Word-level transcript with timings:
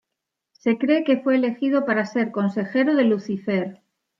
Se 0.53 0.79
cree 0.79 1.03
que 1.03 1.17
fue 1.19 1.35
elegido 1.35 1.85
para 1.85 2.07
ser 2.07 2.31
consejero 2.31 2.95
de 2.95 3.03
Lucifer. 3.03 3.83